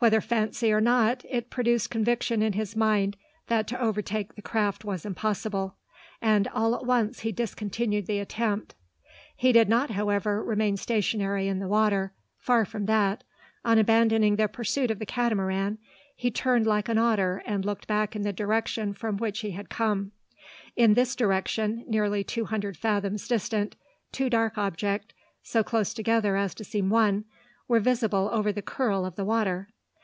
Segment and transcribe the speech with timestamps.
[0.00, 4.84] Whether fancy or not, it produced conviction in his mind that to overtake the craft
[4.84, 5.76] was impossible;
[6.20, 8.74] and all at once he discontinued the attempt.
[9.34, 12.12] He did not, however, remain stationary in the water.
[12.36, 13.24] Far from that.
[13.64, 15.78] On abandoning the pursuit of the Catamaran,
[16.14, 19.70] he turned like an otter, and looked back in the direction from which he had
[19.70, 20.12] come.
[20.76, 23.74] In this direction, nearly two hundred fathoms distant,
[24.12, 27.24] two dark objects, so close together as to seem one,
[27.66, 29.70] were visible over the "curl" of the water.